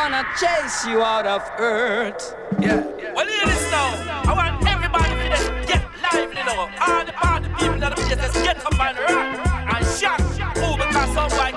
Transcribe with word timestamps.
gonna 0.00 0.24
chase 0.40 0.86
you 0.86 1.02
out 1.02 1.26
of 1.26 1.42
earth. 1.58 2.34
Yeah. 2.58 2.82
yeah. 2.98 3.12
Well, 3.12 3.26
hear 3.26 3.44
this 3.44 3.70
now. 3.70 4.22
I 4.24 4.32
want 4.32 4.66
everybody 4.66 5.12
to 5.12 5.66
get 5.66 5.84
lively 6.00 6.36
now. 6.36 6.70
All 6.80 7.04
the 7.04 7.12
party 7.12 7.48
people 7.58 7.78
that 7.80 7.92
are 7.92 8.08
just 8.08 8.34
get 8.42 8.56
up 8.64 8.80
and 8.80 8.98
rock 8.98 9.76
and 9.76 9.86
shout. 9.98 10.20
Move 10.56 10.78
because 10.78 11.12
somebody. 11.12 11.49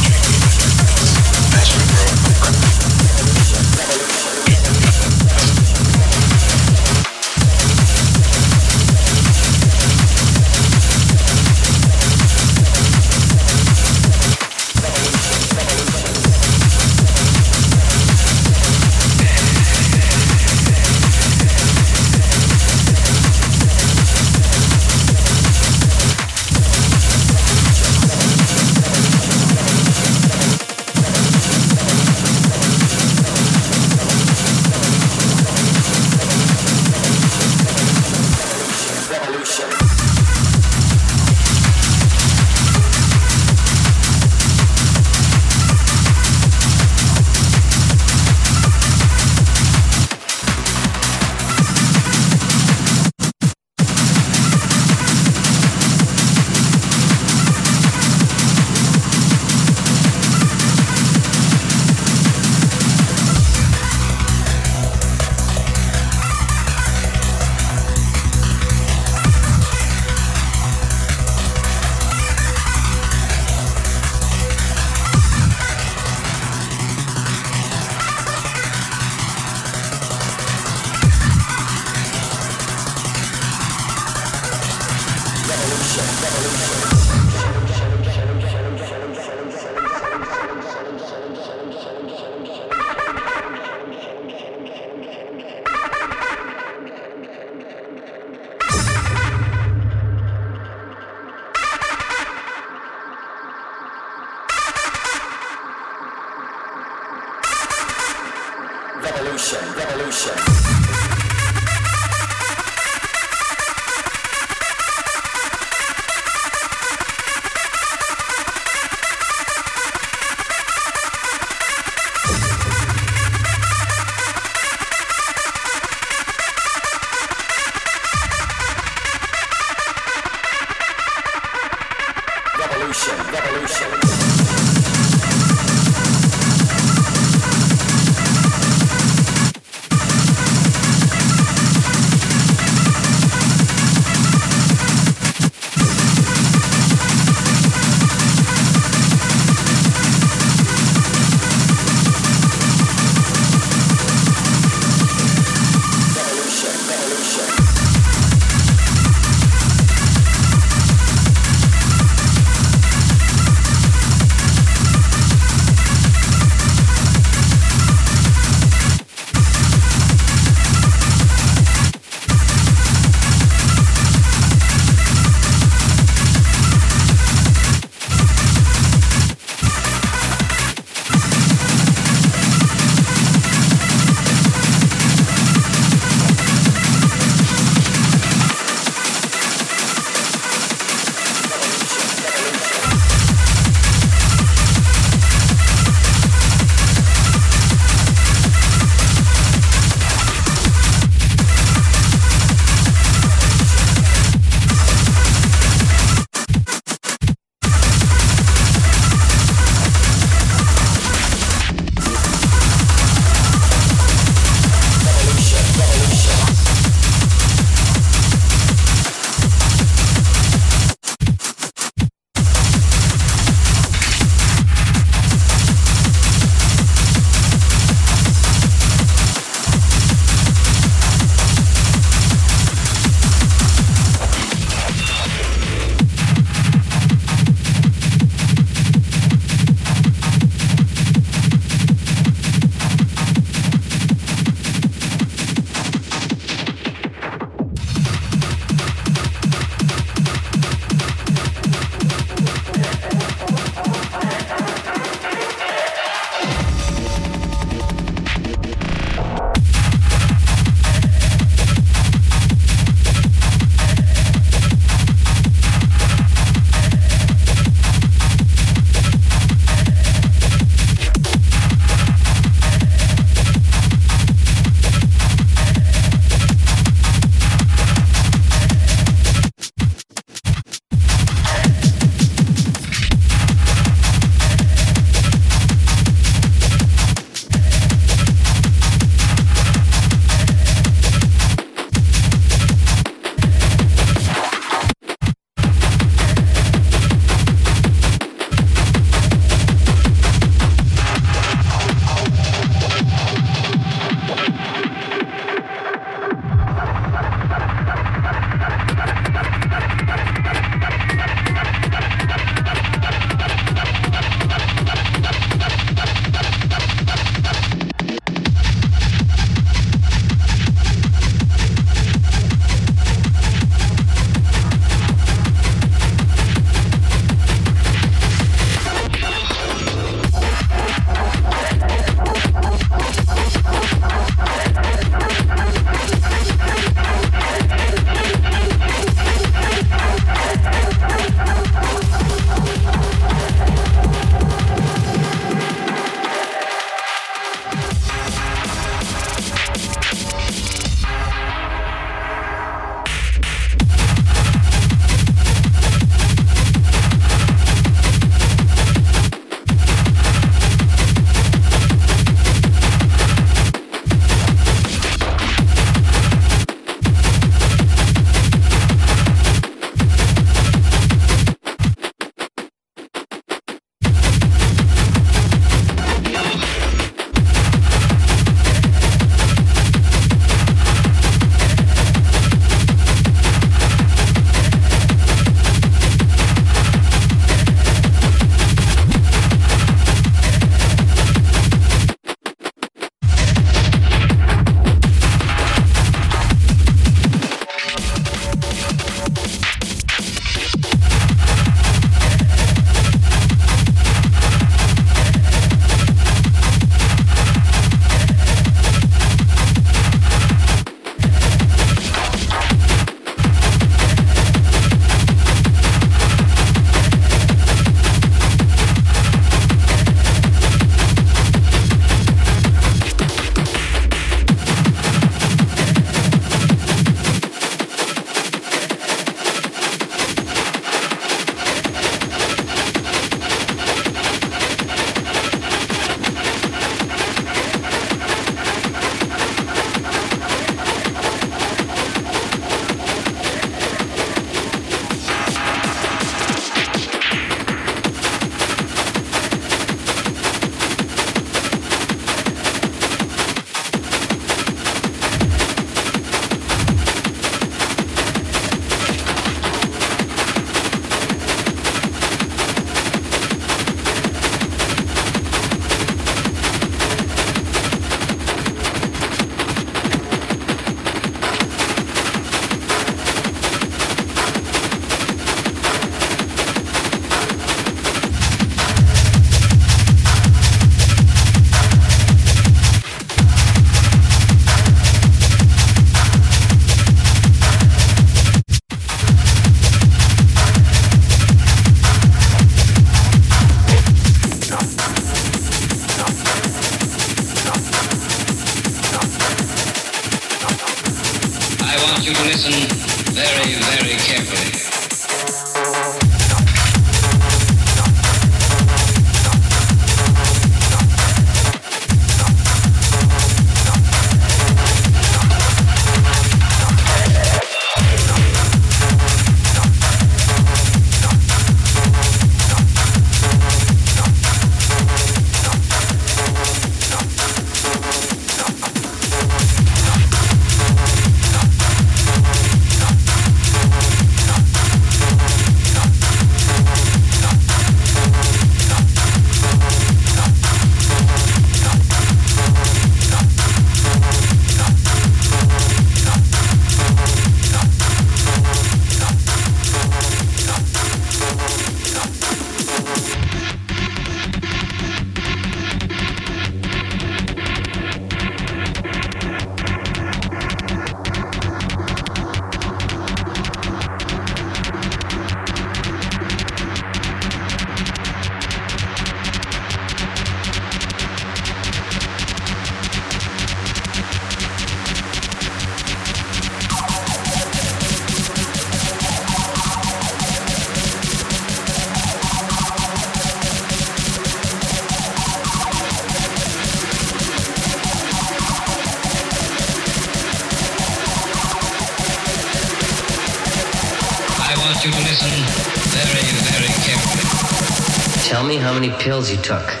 Pills 599.31 599.49
you 599.49 599.55
took. 599.55 600.00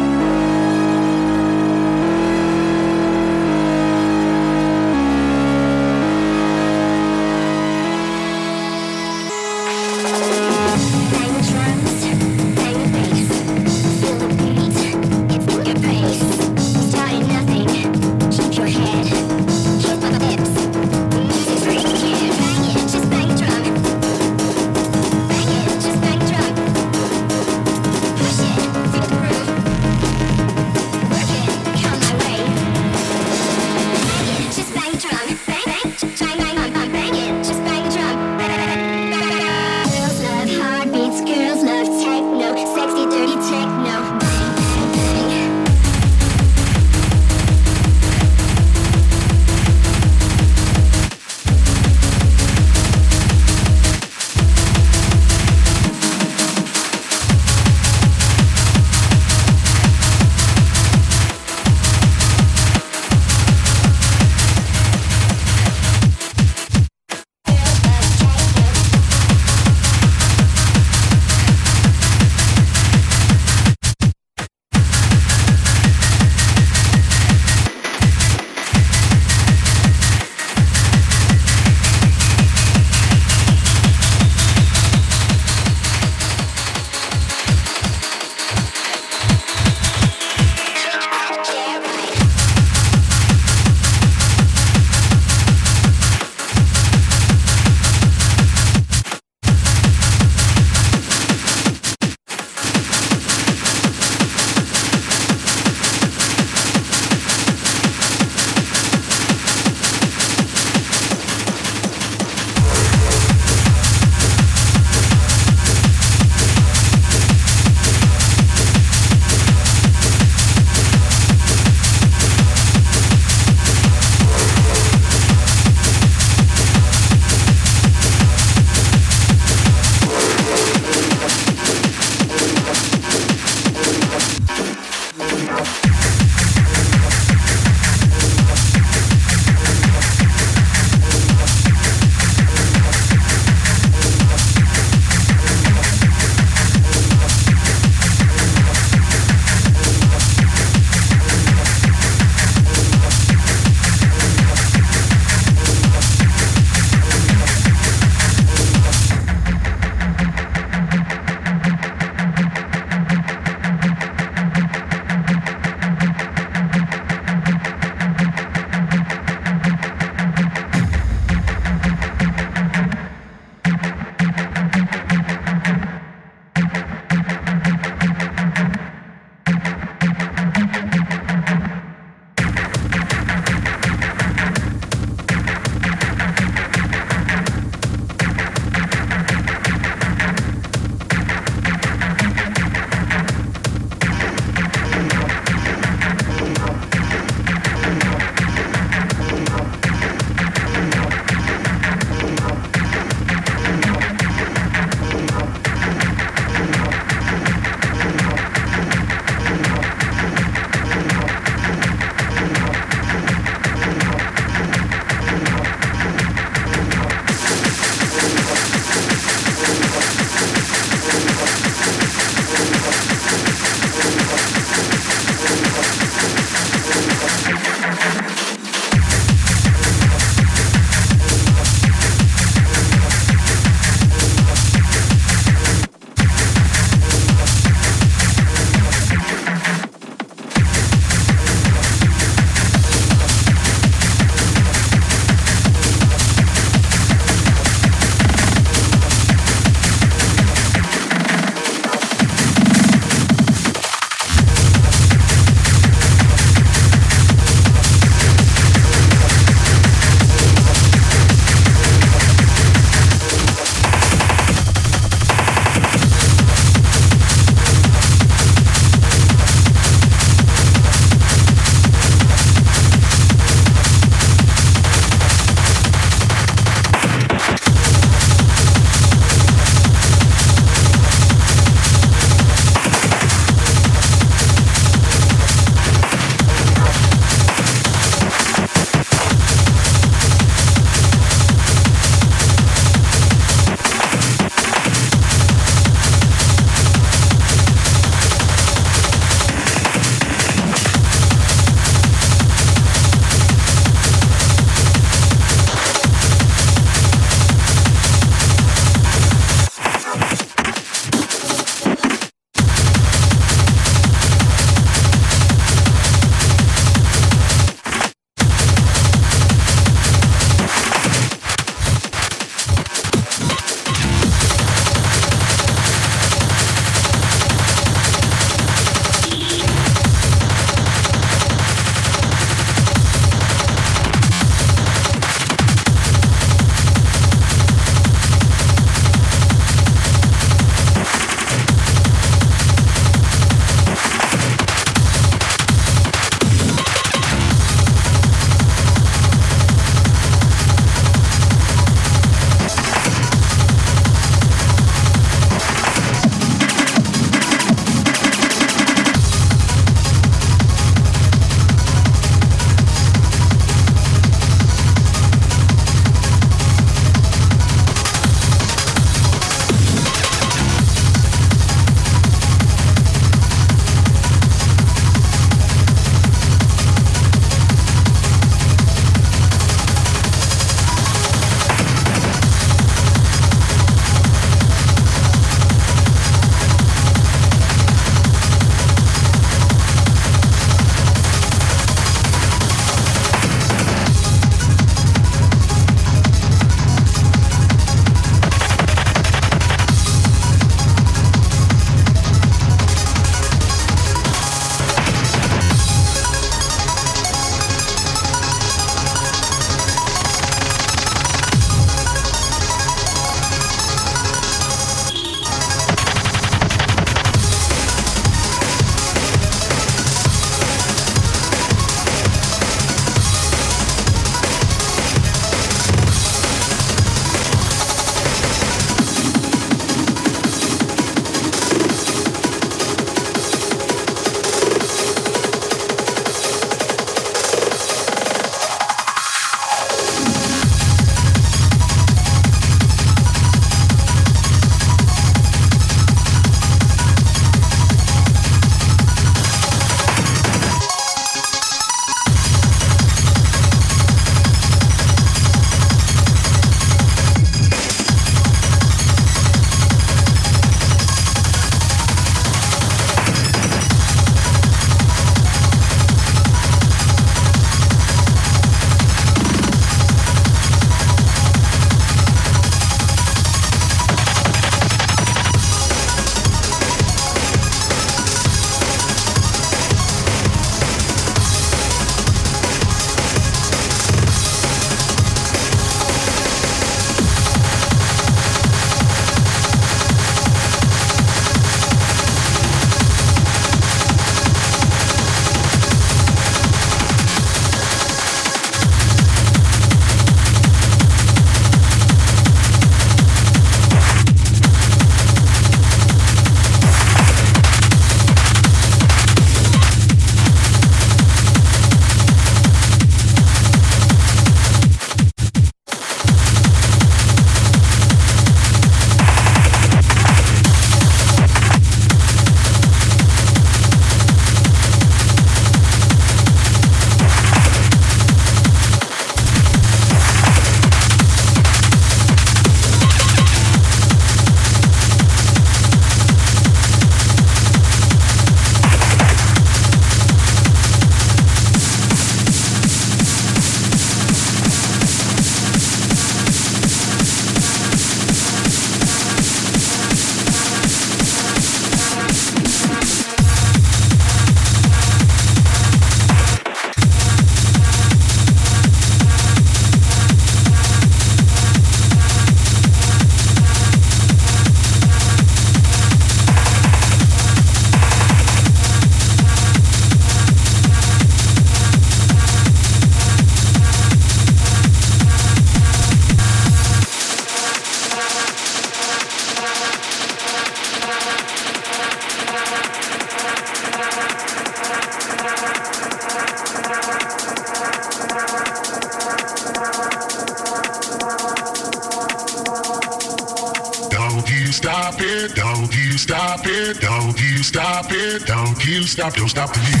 you 598.91 599.03
stop, 599.03 599.33
don't 599.33 599.47
stop 599.47 599.71
the 599.73 599.79
music. 599.79 600.00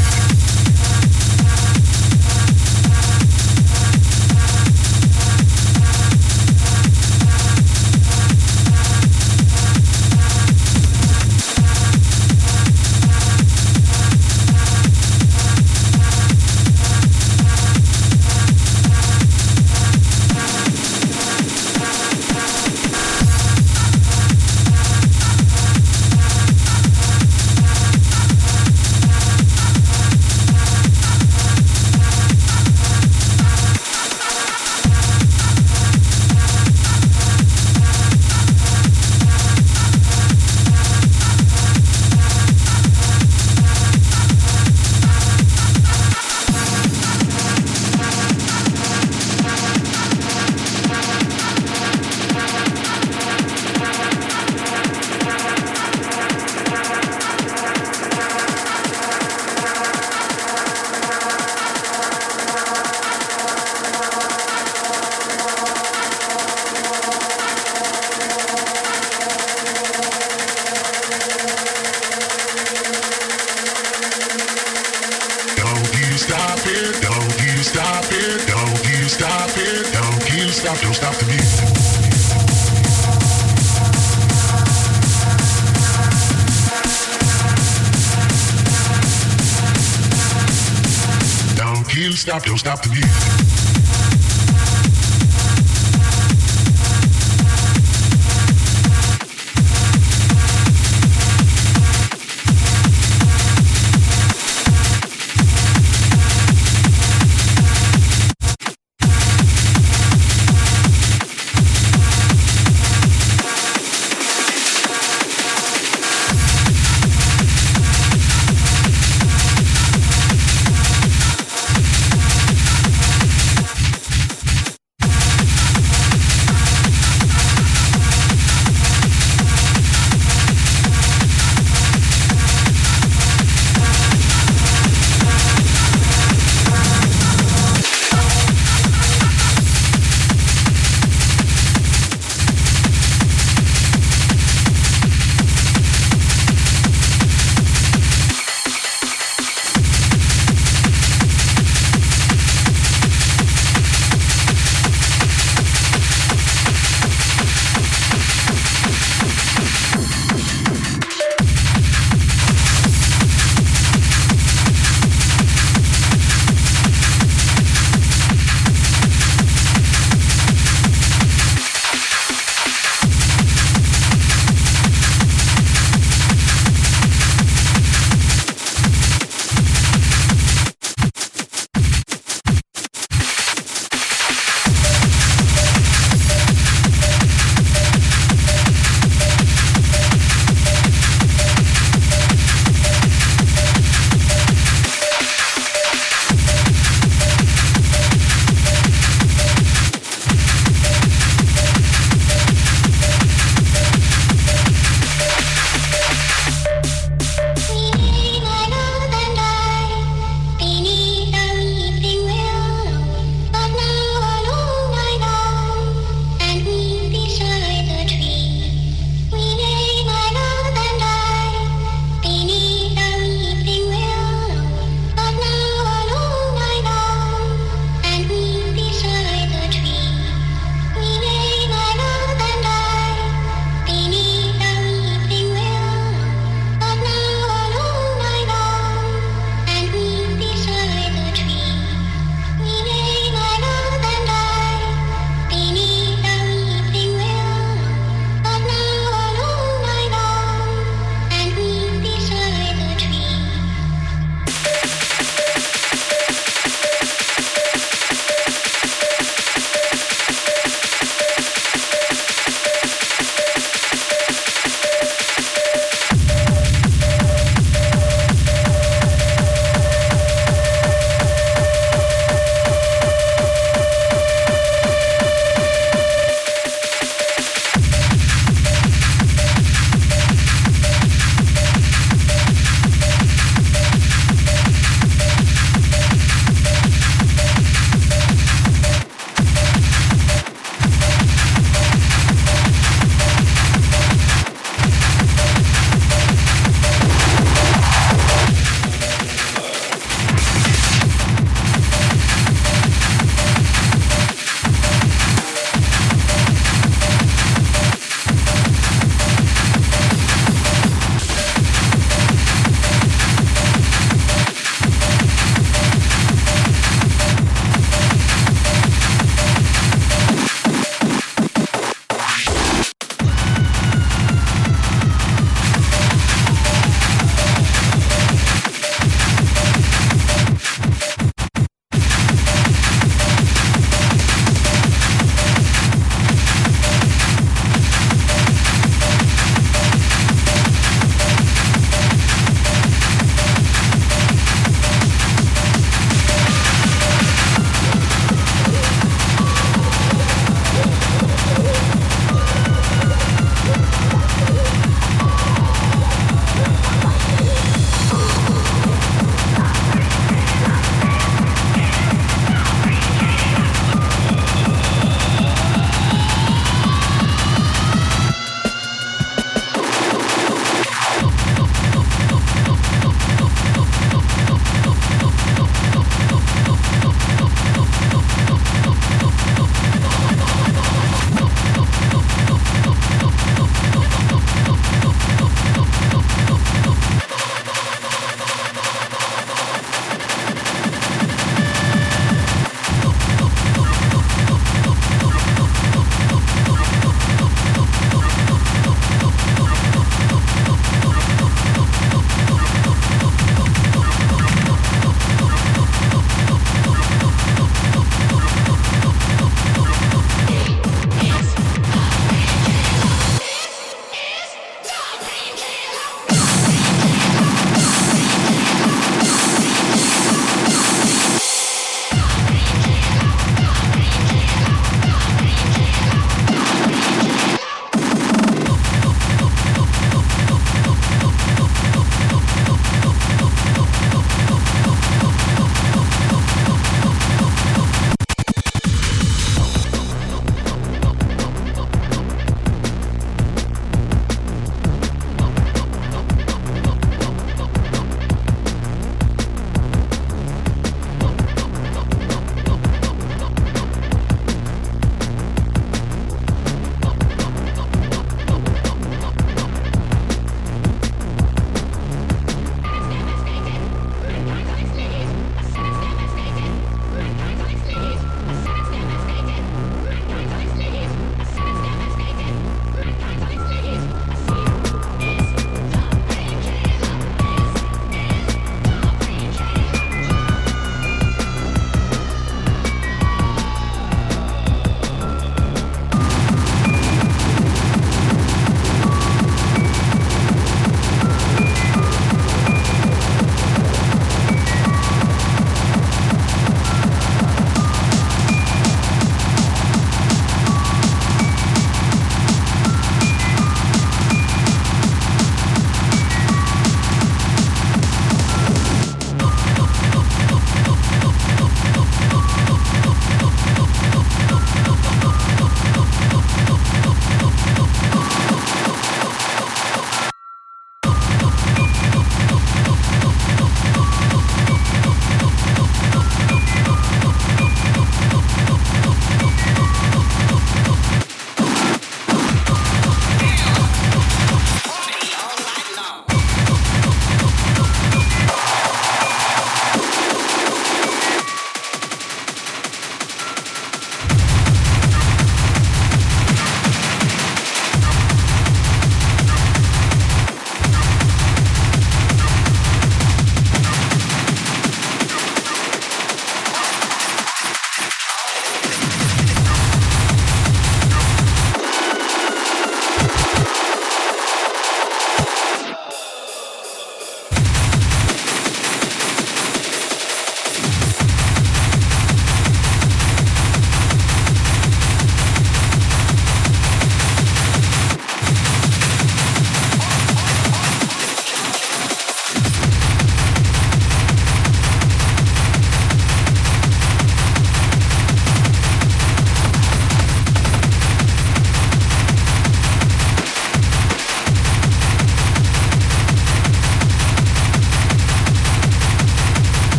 stop, 92.21 92.43
don't 92.43 92.57
stop 92.59 92.83
the 92.83 92.89
beat. 92.89 93.50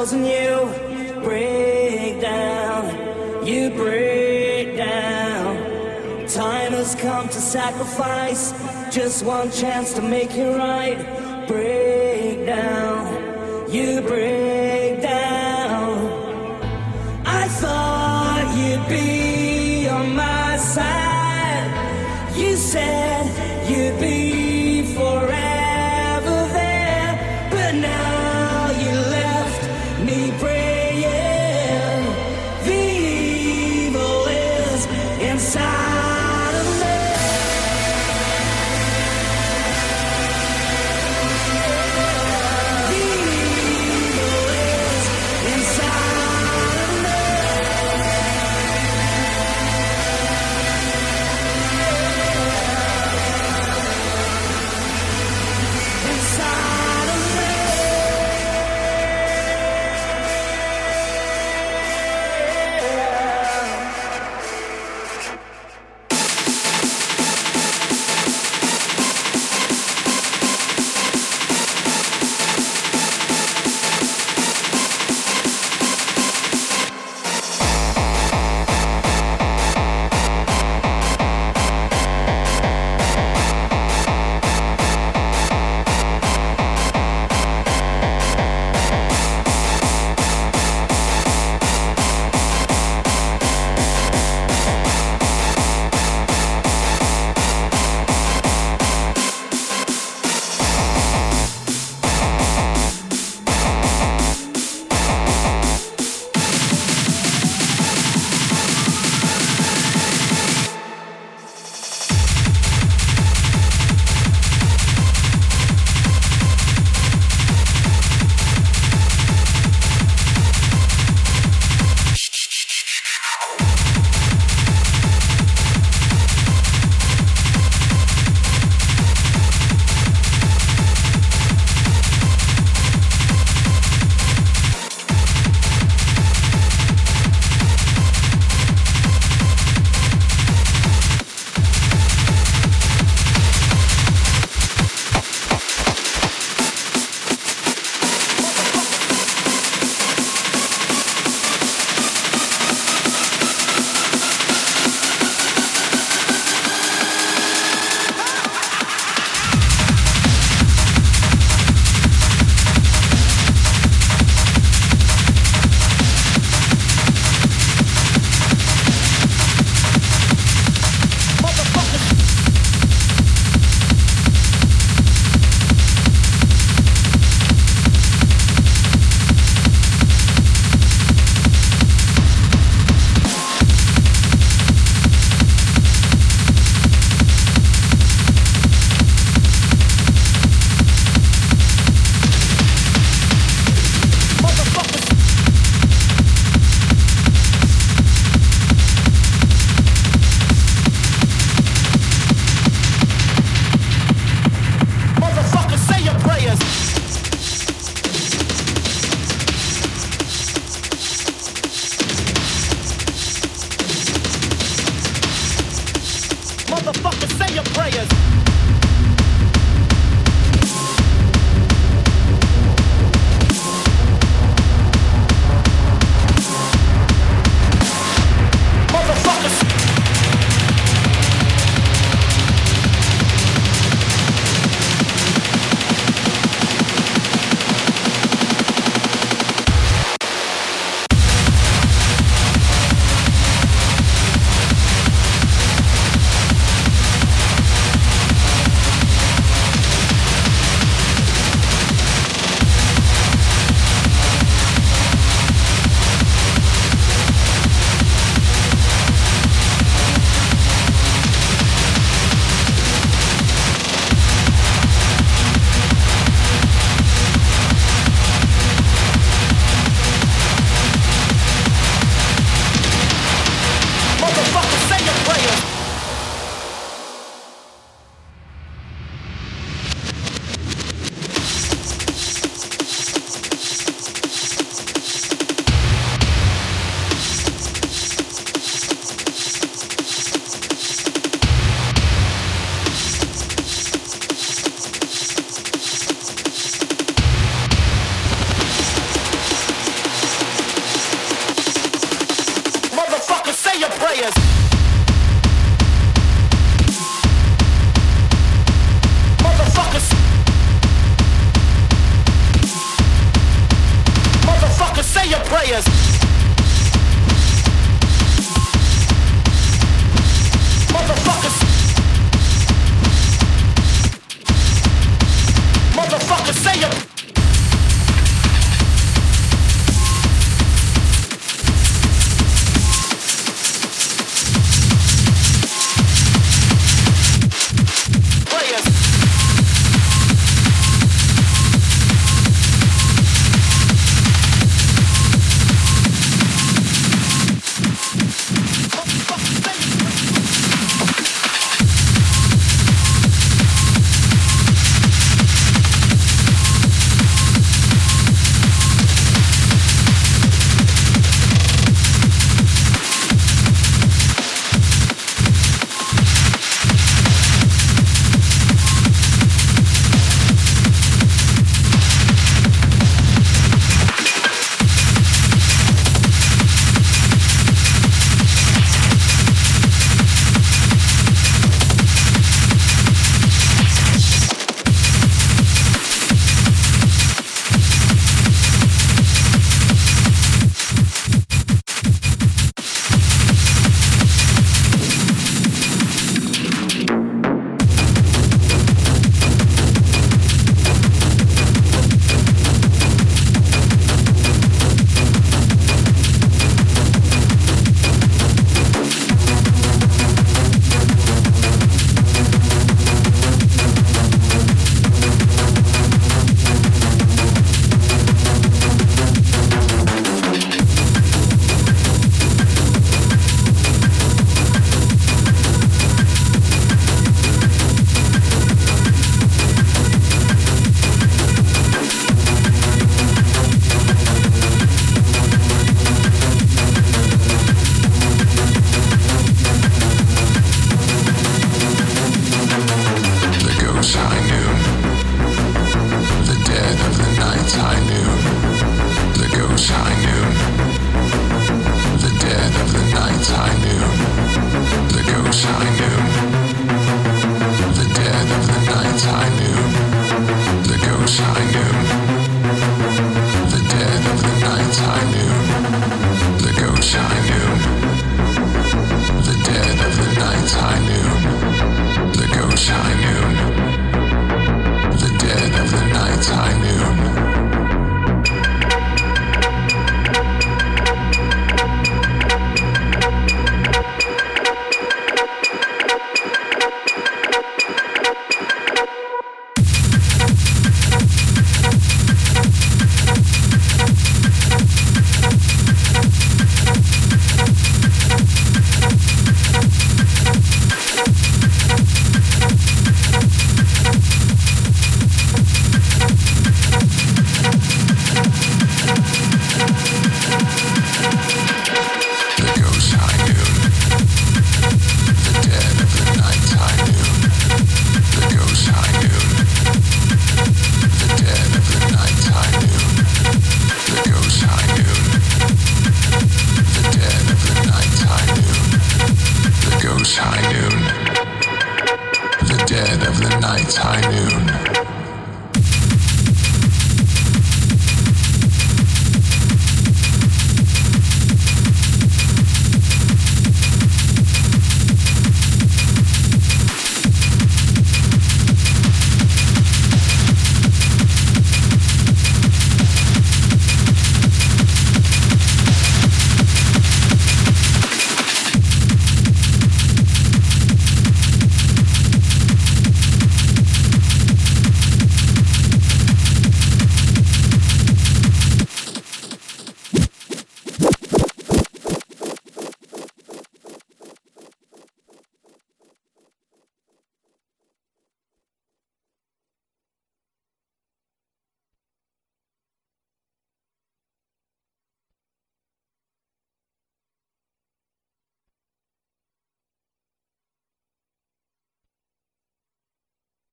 and 0.00 0.26
you 0.26 1.20
break 1.20 2.22
down, 2.22 3.46
you 3.46 3.68
break 3.68 4.74
down. 4.74 6.26
Time 6.26 6.72
has 6.72 6.94
come 6.94 7.28
to 7.28 7.34
sacrifice 7.38 8.54
just 8.90 9.22
one 9.26 9.50
chance. 9.50 9.79